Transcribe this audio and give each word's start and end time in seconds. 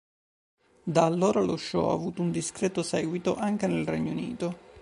Da 0.83 1.05
allora 1.05 1.41
lo 1.41 1.55
show 1.57 1.87
ha 1.87 1.93
avuto 1.93 2.23
un 2.23 2.31
discreto 2.31 2.81
seguito 2.81 3.35
anche 3.35 3.67
nel 3.67 3.85
Regno 3.85 4.09
Unito. 4.09 4.57